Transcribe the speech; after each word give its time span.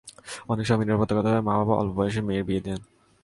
অনেক 0.49 0.65
সময় 0.67 0.85
নিরাপত্তার 0.85 1.17
কথা 1.17 1.29
ভেবে 1.29 1.45
মা–বাবা 1.47 1.73
অল্প 1.75 1.91
বয়সে 1.97 2.21
মেয়ের 2.21 2.45
বিয়ে 2.47 2.61
দেন। 2.65 2.79